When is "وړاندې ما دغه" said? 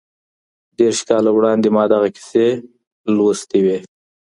1.33-2.07